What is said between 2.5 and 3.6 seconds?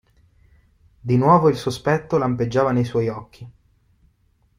nei suoi occhi.